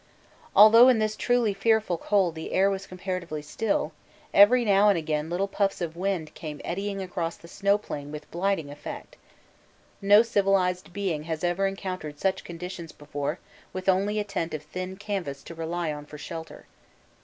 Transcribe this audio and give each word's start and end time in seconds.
Although 0.55 0.87
in 0.89 0.97
this 0.97 1.15
truly 1.15 1.53
fearful 1.53 1.95
cold 1.99 2.33
the 2.33 2.53
air 2.53 2.71
was 2.71 2.87
comparatively 2.87 3.43
still, 3.43 3.91
every 4.33 4.65
now 4.65 4.89
and 4.89 4.97
again 4.97 5.29
little 5.29 5.47
puffs 5.47 5.79
of 5.79 5.95
wind 5.95 6.33
came 6.33 6.59
eddying 6.65 7.03
across 7.03 7.37
the 7.37 7.47
snow 7.47 7.77
plain 7.77 8.11
with 8.11 8.31
blighting 8.31 8.71
effect. 8.71 9.15
No 10.01 10.23
civilised 10.23 10.91
being 10.91 11.25
has 11.25 11.43
ever 11.43 11.67
encountered 11.67 12.19
such 12.19 12.43
conditions 12.43 12.91
before 12.91 13.37
with 13.73 13.87
only 13.87 14.17
a 14.17 14.23
tent 14.23 14.55
of 14.55 14.63
thin 14.63 14.97
canvas 14.97 15.43
to 15.43 15.53
rely 15.53 15.93
on 15.93 16.07
for 16.07 16.17
shelter. 16.17 16.65